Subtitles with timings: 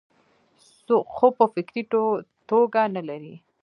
[1.13, 1.81] خو پۀ فکري
[2.49, 3.35] توګه نۀ لري-